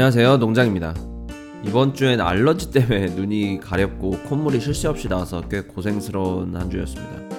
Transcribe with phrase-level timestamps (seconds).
[0.00, 0.38] 안녕하세요.
[0.38, 0.94] 농장입니다.
[1.62, 7.29] 이번 주엔 알러지 때문에 눈이 가렵고 콧물이 쉴 새 없이 나와서 꽤 고생스러운 한 주였습니다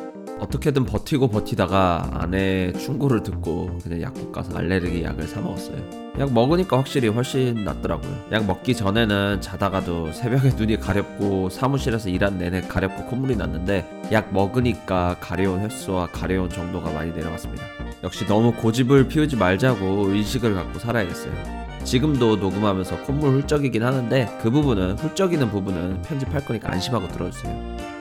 [0.41, 5.77] 어떻게든 버티고 버티다가 아내 충고를 듣고 그냥 약국 가서 알레르기 약을 사 먹었어요.
[6.19, 8.11] 약 먹으니까 확실히 훨씬 낫더라고요.
[8.31, 15.17] 약 먹기 전에는 자다가도 새벽에 눈이 가렵고 사무실에서 일한 내내 가렵고 콧물이 났는데 약 먹으니까
[15.21, 17.63] 가려운 횟수와 가려운 정도가 많이 내려갔습니다.
[18.03, 21.61] 역시 너무 고집을 피우지 말자고 의식을 갖고 살아야겠어요.
[21.83, 28.00] 지금도 녹음하면서 콧물 훌쩍이긴 하는데 그 부분은 훌쩍이는 부분은 편집할 거니까 안심하고 들어주세요.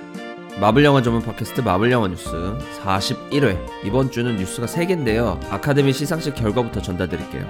[0.59, 2.31] 마블 영화 전문 팟캐스트 마블 영화 뉴스
[2.83, 3.85] 41회.
[3.85, 5.39] 이번 주는 뉴스가 3개인데요.
[5.51, 7.47] 아카데미 시상식 결과부터 전달드릴게요.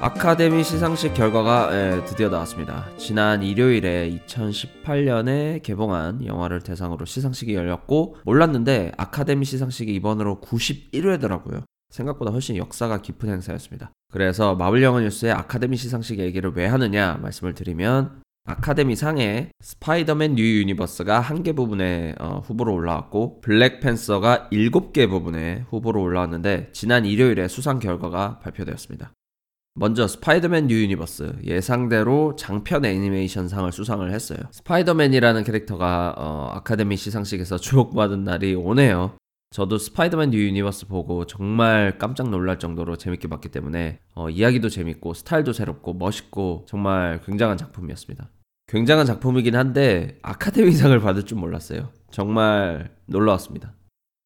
[0.00, 2.86] 아카데미 시상식 결과가 예, 드디어 나왔습니다.
[2.98, 11.62] 지난 일요일에 2018년에 개봉한 영화를 대상으로 시상식이 열렸고 몰랐는데 아카데미 시상식이 이번으로 91회더라고요.
[11.90, 13.92] 생각보다 훨씬 역사가 깊은 행사였습니다.
[14.12, 20.42] 그래서 마블 영화 뉴스의 아카데미 시상식 얘기를 왜 하느냐 말씀을 드리면 아카데미 상에 스파이더맨 뉴
[20.60, 27.48] 유니버스가 한 개 부분에 어, 후보로 올라왔고 블랙팬서가 일곱 개 부분에 후보로 올라왔는데 지난 일요일에
[27.48, 29.12] 수상 결과가 발표되었습니다.
[29.74, 34.38] 먼저 스파이더맨 뉴 유니버스 예상대로 장편 애니메이션상을 수상을 했어요.
[34.52, 39.16] 스파이더맨이라는 캐릭터가 어, 아카데미 시상식에서 주목받은 날이 오네요.
[39.54, 45.14] 저도 스파이더맨 뉴 유니버스 보고 정말 깜짝 놀랄 정도로 재밌게 봤기 때문에 어, 이야기도 재밌고
[45.14, 48.30] 스타일도 새롭고 멋있고 정말 굉장한 작품이었습니다.
[48.66, 51.92] 굉장한 작품이긴 한데 아카데미상을 받을 줄 몰랐어요.
[52.10, 53.74] 정말 놀라웠습니다.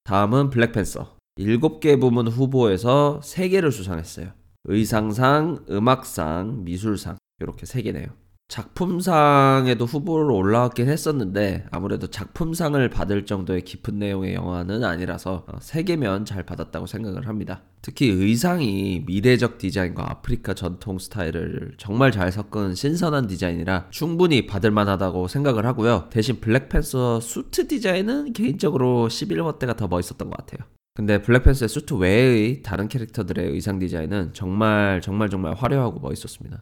[0.04, 1.18] 다음은 블랙팬서.
[1.38, 4.30] 7개 부문 후보에서 3개를 수상했어요.
[4.64, 8.12] 의상상, 음악상, 미술상 이렇게 3개네요.
[8.48, 16.24] 작품상에도 후보로 올라왔긴 했었는데 아무래도 작품상을 받을 정도의 깊은 내용의 영화는 아니라서 어, 세 개면
[16.24, 17.62] 잘 받았다고 생각을 합니다.
[17.82, 25.28] 특히 의상이 미래적 디자인과 아프리카 전통 스타일을 정말 잘 섞은 신선한 디자인이라 충분히 받을 만하다고
[25.28, 26.08] 생각을 하고요.
[26.10, 30.66] 대신 블랙팬서 수트 디자인은 개인적으로 11호 때가 더 멋있었던 것 같아요.
[30.94, 36.60] 근데 블랙팬서의 수트 외의 다른 캐릭터들의 의상 디자인은 정말 정말 정말 화려하고 멋있었습니다.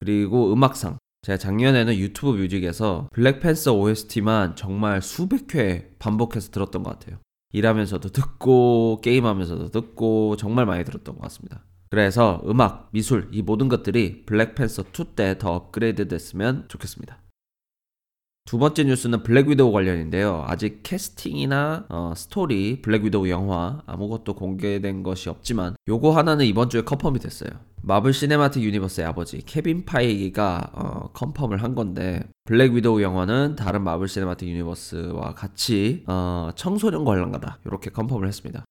[0.00, 7.18] 그리고 음악상 제가 작년에는 유튜브 뮤직에서 블랙팬서 OST만 정말 수백 회 반복해서 들었던 것 같아요.
[7.52, 11.64] 일하면서도 듣고 게임하면서도 듣고 정말 많이 들었던 것 같습니다.
[11.88, 17.18] 그래서 음악, 미술 이 모든 것들이 블랙팬서 2 때 더 업그레이드 됐으면 좋겠습니다.
[18.44, 20.44] 두 번째 뉴스는 블랙 위도우 관련인데요.
[20.46, 26.82] 아직 캐스팅이나 어, 스토리, 블랙 위도우 영화 아무것도 공개된 것이 없지만 요거 하나는 이번 주에
[26.82, 27.48] confirm이 됐어요.
[27.86, 34.08] 마블 시네마틱 유니버스의 아버지 케빈 파이기가 어, confirm을 한 건데 블랙 위도우 영화는 다른 마블
[34.08, 38.64] 시네마틱 유니버스와 같이 어, 청소년 관람가다 이렇게 confirm을 했습니다.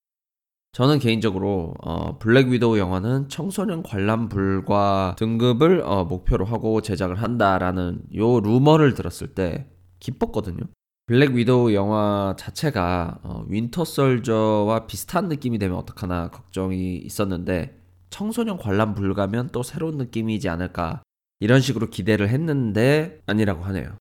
[0.71, 8.01] 저는 개인적으로 어, 블랙 위도우 영화는 청소년 관람 불가 등급을 어, 목표로 하고 제작을 한다라는
[8.15, 9.67] 요 루머를 들었을 때
[9.99, 10.63] 기뻤거든요.
[11.05, 17.82] 블랙 위도우 영화 자체가 어, 윈터 솔저와 비슷한 느낌이 되면 어떡하나 걱정이 있었는데
[18.13, 21.01] 청소년 관람 불가면 또 새로운 느낌이지 않을까
[21.39, 23.97] 이런 식으로 기대를 했는데 아니라고 하네요.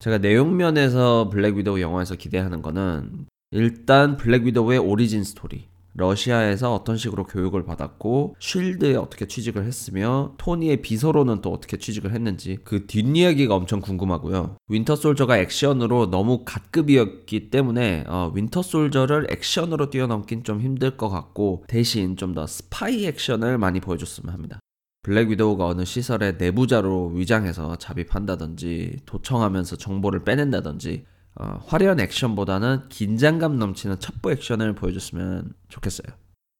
[0.00, 7.24] 제가 내용면에서 블랙 위도우 영화에서 기대하는 거는 일단 블랙 위도우의 오리진 스토리 러시아에서 어떤 식으로
[7.24, 13.80] 교육을 받았고 쉴드에 어떻게 취직을 했으며 토니의 비서로는 또 어떻게 취직을 했는지 그 뒷이야기가 엄청
[13.80, 14.56] 궁금하고요.
[14.68, 21.64] 윈터 솔저가 액션으로 너무 갓급이었기 때문에 어, 윈터 솔저를 액션으로 뛰어넘긴 좀 힘들 것 같고
[21.68, 24.58] 대신 좀 더 스파이 액션을 많이 보여줬으면 합니다.
[25.04, 31.04] 블랙 위도우가 어느 시설의 내부자로 위장해서 잠입한다든지 도청하면서 정보를 빼낸다든지
[31.36, 36.14] 어, 화려한 액션보다는 긴장감 넘치는 첩보 액션을 보여줬으면 좋겠어요.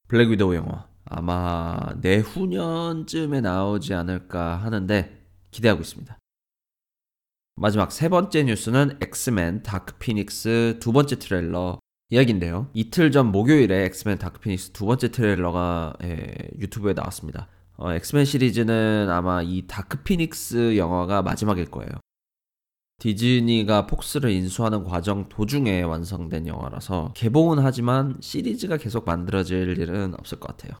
[0.07, 6.17] 블랙 위도우 영화 아마 내후년쯤에 나오지 않을까 하는데 기대하고 있습니다.
[7.57, 11.79] 마지막 세 번째 뉴스는 엑스맨 다크 피닉스 두 번째 트레일러
[12.09, 12.69] 이야기인데요.
[12.73, 17.47] 이틀 전 목요일에 엑스맨 다크 피닉스 두 번째 트레일러가 예, 유튜브에 나왔습니다.
[17.77, 21.91] 어, 엑스맨 시리즈는 아마 이 다크 피닉스 영화가 마지막일 거예요.
[22.99, 30.55] 디즈니가 폭스를 인수하는 과정 도중에 완성된 영화라서 개봉은 하지만 시리즈가 계속 만들어질 일은 없을 것
[30.55, 30.77] 같아요.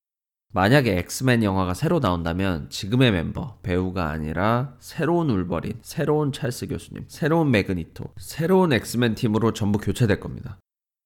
[0.53, 7.51] 만약에 엑스맨 영화가 새로 나온다면 지금의 멤버, 배우가 아니라 새로운 울버린, 새로운 찰스 교수님, 새로운
[7.51, 10.57] 매그니토, 새로운 엑스맨 팀으로 전부 교체될 겁니다.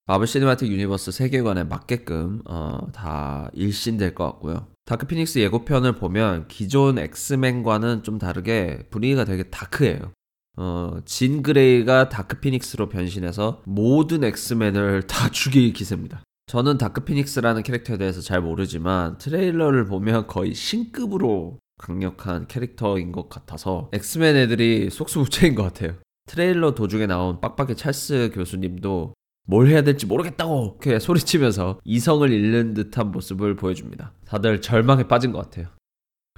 [0.05, 4.67] 마블 시네마틱 유니버스 세계관에 맞게끔 어, 다 일신될 것 같고요.
[4.85, 10.11] 다크 피닉스 예고편을 보면 기존 엑스맨과는 좀 다르게 분위기가 되게 다크해요.
[10.57, 16.23] 어, 진 그레이가 다크 피닉스로 변신해서 모든 엑스맨을 다 죽일 기세입니다.
[16.47, 23.89] 저는 다크 피닉스라는 캐릭터에 대해서 잘 모르지만 트레일러를 보면 거의 신급으로 강력한 캐릭터인 것 같아서
[23.93, 25.95] 엑스맨 애들이 속수무책인 것 같아요.
[26.27, 29.13] 트레일러 도중에 나온 빡빡이 찰스 교수님도
[29.47, 34.13] 뭘 해야 될지 모르겠다고 이렇게 소리치면서 이성을 잃는 듯한 모습을 보여줍니다.
[34.25, 35.67] 다들 절망에 빠진 것 같아요.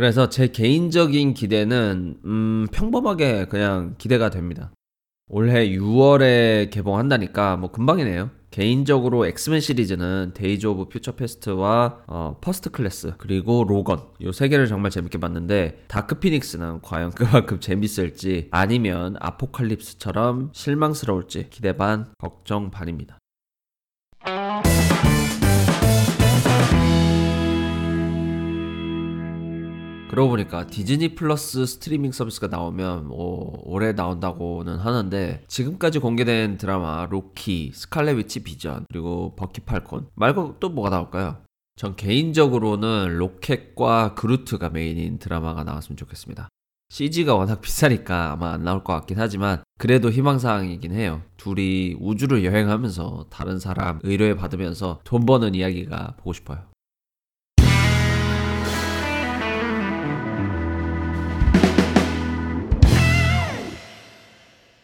[0.01, 4.71] 그래서 제 개인적인 기대는 음, 평범하게 그냥 기대가 됩니다.
[5.27, 8.31] 올해 6월에 개봉한다니까 뭐 금방이네요.
[8.49, 14.65] 개인적으로 엑스맨 시리즈는 데이즈 오브 퓨처 패스트와 어, 퍼스트 클래스 그리고 로건 요 세 개를
[14.65, 23.20] 정말 재밌게 봤는데 다크 피닉스는 과연 그만큼 재밌을지 아니면 아포칼립스처럼 실망스러울지 기대 반 걱정 반입니다.
[30.11, 37.71] 그러고 보니까 디즈니 플러스 스트리밍 서비스가 나오면 뭐 올해 나온다고는 하는데 지금까지 공개된 드라마 로키,
[37.73, 41.37] 스칼렛 위치 비전 그리고 버키 팔콘 말고 또 뭐가 나올까요?
[41.77, 46.49] 전 개인적으로는 로켓과 그루트가 메인인 드라마가 나왔으면 좋겠습니다.
[46.89, 51.21] CG가 워낙 비싸니까 아마 안 나올 것 같긴 하지만 그래도 희망사항이긴 해요.
[51.37, 56.70] 둘이 우주를 여행하면서 다른 사람 의뢰 받으면서 돈 버는 이야기가 보고 싶어요.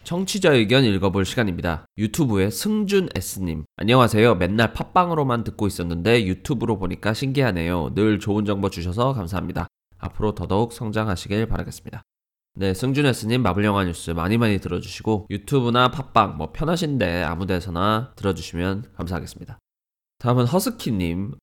[0.08, 1.86] 청취자 의견 읽어볼 시간입니다.
[1.98, 3.66] 유튜브의 승준 S님.
[3.76, 4.36] 안녕하세요.
[4.36, 7.94] 맨날 팟빵으로만 듣고 있었는데 유튜브로 보니까 신기하네요.
[7.94, 9.68] 늘 좋은 정보 주셔서 감사합니다.
[9.98, 12.04] 앞으로 더더욱 성장하시길 바라겠습니다.
[12.56, 18.14] 네, 승준 S님 마블 영화 뉴스 많이 많이 들어주시고 유튜브나 팟빵 뭐 편하신데 아무 데서나
[18.16, 19.60] 들어주시면 감사하겠습니다.
[20.20, 21.34] 다음은 허스키님.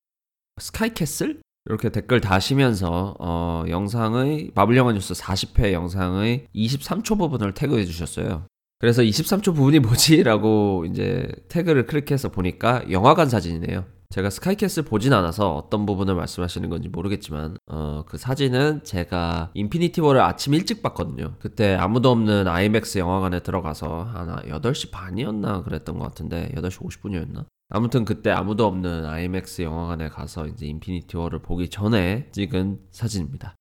[0.58, 1.42] 스카이캐슬?
[1.66, 8.46] 이렇게 댓글 다시면서 어, 영상의 마블 영화 뉴스 40회 영상의 23초 부분을 태그해 주셨어요.
[8.78, 10.22] 그래서 23초 부분이 뭐지?
[10.24, 13.84] 라고 이제 태그를 클릭해서 보니까 영화관 사진이네요.
[14.10, 20.20] 제가 스카이캐슬 보진 않아서 어떤 부분을 말씀하시는 건지 모르겠지만 어, 그 사진은 제가 인피니티 워를
[20.20, 21.34] 아침 일찍 봤거든요.
[21.40, 27.46] 그때 아무도 없는 IMAX 영화관에 들어가서 한 8시 반이었나 그랬던 것 같은데 8시 50분이었나?
[27.70, 33.56] 아무튼 그때 아무도 없는 IMAX 영화관에 가서 이제 인피니티 워를 보기 전에 찍은 사진입니다.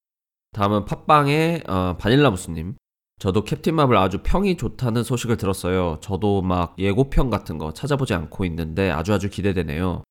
[0.51, 2.75] 다음은 팟빵의 어, 바닐라 무스님.
[3.19, 5.97] 저도 캡틴 마블 아주 평이 좋다는 소식을 들었어요.
[6.01, 10.03] 저도 막 예고편 같은 거 찾아보지 않고 있는데 아주 아주 기대되네요.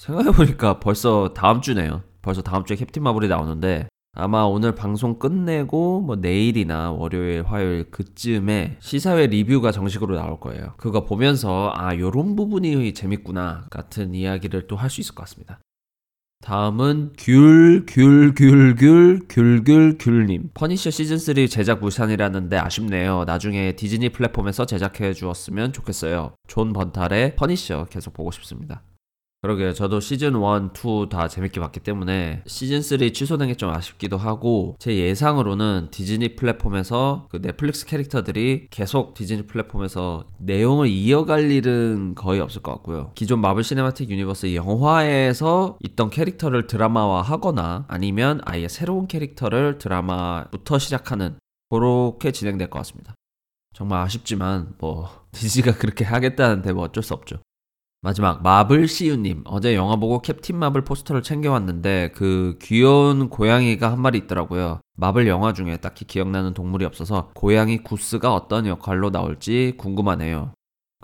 [0.00, 2.02] 생각해보니까 벌써 다음 주네요.
[2.22, 8.76] 벌써 다음 주에 캡틴 마블이 나오는데 아마 오늘 방송 끝내고 뭐 내일이나 월요일, 화요일 그쯤에
[8.80, 10.74] 시사회 리뷰가 정식으로 나올 거예요.
[10.78, 15.58] 그거 보면서 아 요런 부분이 재밌구나 같은 이야기를 또 할 수 있을 것 같습니다.
[16.44, 20.50] 다음은 귤, 귤, 귤, 귤, 귤, 귤, 귤님.
[20.52, 23.24] 퍼니셔 시즌3 제작 무산이라는데 아쉽네요.
[23.24, 26.34] 나중에 디즈니 플랫폼에서 제작해 주었으면 좋겠어요.
[26.46, 28.82] 존 번탈의 퍼니셔 계속 보고 싶습니다.
[29.44, 29.74] 그러게요.
[29.74, 30.40] 저도 시즌 1,
[30.72, 36.34] 2 다 재밌게 봤기 때문에 시즌 3 취소된 게 좀 아쉽기도 하고 제 예상으로는 디즈니
[36.34, 43.12] 플랫폼에서 그 넷플릭스 캐릭터들이 계속 디즈니 플랫폼에서 내용을 이어갈 일은 거의 없을 것 같고요.
[43.14, 51.36] 기존 마블 시네마틱 유니버스 영화에서 있던 캐릭터를 드라마화 하거나 아니면 아예 새로운 캐릭터를 드라마부터 시작하는
[51.68, 53.14] 그렇게 진행될 것 같습니다.
[53.74, 57.40] 정말 아쉽지만 뭐 디즈니가 그렇게 하겠다는데 뭐 어쩔 수 없죠.
[58.04, 64.18] 마지막 마블 CU님 어제 영화 보고 캡틴 마블 포스터를 챙겨왔는데 그 귀여운 고양이가 한 마리
[64.18, 64.80] 있더라고요.
[64.94, 70.52] 마블 영화 중에 딱히 기억나는 동물이 없어서 고양이 구스가 어떤 역할로 나올지 궁금하네요.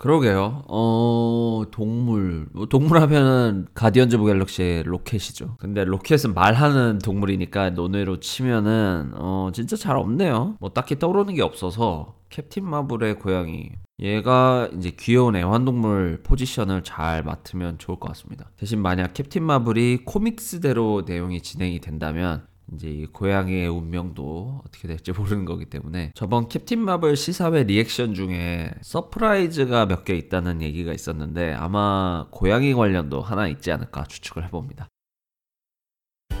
[0.01, 0.63] 그러게요.
[0.67, 2.47] 어, 동물.
[2.53, 5.57] 뭐 동물 하면은 가디언즈 오브 갤럭시의 로켓이죠.
[5.59, 10.57] 근데 로켓은 말하는 동물이니까 논외로 치면은 어, 진짜 잘 없네요.
[10.59, 13.69] 뭐 딱히 떠오르는 게 없어서 캡틴 마블의 고양이.
[13.99, 18.49] 얘가 이제 귀여운 애완동물 포지션을 잘 맡으면 좋을 것 같습니다.
[18.57, 25.45] 대신 만약 캡틴 마블이 코믹스대로 내용이 진행이 된다면 이제 이 고양이의 운명도 어떻게 될지 모르는
[25.45, 32.27] 거기 때문에 저번 캡틴 마블 시사회 리액션 중에 서프라이즈가 몇 개 있다는 얘기가 있었는데 아마
[32.31, 34.87] 고양이 관련도 하나 있지 않을까 추측을 해봅니다.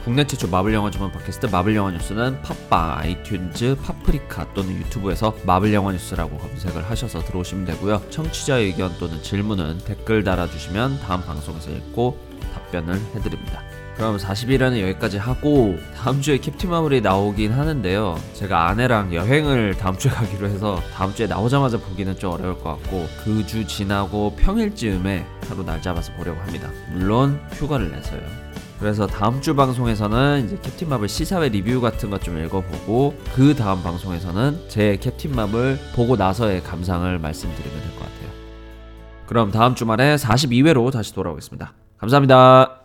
[0.03, 5.73] 국내 최초 마블 영화 전문 팟캐스트 마블 영화 뉴스는 팟빵, 아이튠즈, 파프리카 또는 유튜브에서 마블
[5.73, 8.01] 영화 뉴스라고 검색을 하셔서 들어오시면 되고요.
[8.09, 12.17] 청취자 의견 또는 질문은 댓글 달아주시면 다음 방송에서 읽고
[12.55, 13.70] 답변을 해드립니다.
[13.97, 18.19] 그럼 40일에는 여기까지 하고 다음 주에 캡틴 마블이 나오긴 하는데요.
[18.33, 23.07] 제가 아내랑 여행을 다음 주에 가기로 해서 다음 주에 나오자마자 보기는 좀 어려울 것 같고
[23.23, 26.69] 그 주 지나고 평일쯤에 하루 날 잡아서 보려고 합니다.
[26.93, 28.21] 물론 휴가를 내서요.
[28.79, 33.83] 그래서 다음 주 방송에서는 이제 캡틴 마블 시사회 리뷰 같은 것 좀 읽어보고 그 다음
[33.83, 38.31] 방송에서는 제 캡틴 마블 보고 나서의 감상을 말씀드리면 될 것 같아요.
[39.27, 41.73] 그럼 다음 주말에 42회로 다시 돌아오겠습니다.
[41.99, 42.80] 감사합니다.